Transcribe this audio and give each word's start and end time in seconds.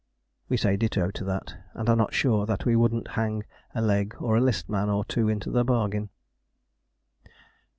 We 0.49 0.57
say 0.57 0.77
ditto 0.77 1.11
to 1.11 1.23
that, 1.25 1.55
and 1.75 1.87
are 1.87 1.95
not 1.95 2.11
sure 2.15 2.47
that 2.47 2.65
we 2.65 2.75
wouldn't 2.75 3.09
hang 3.09 3.43
a 3.75 3.83
'leg' 3.83 4.15
or 4.19 4.35
a 4.35 4.41
'list' 4.41 4.67
man 4.67 4.89
or 4.89 5.05
two 5.05 5.29
into 5.29 5.51
the 5.51 5.63
bargain. 5.63 6.09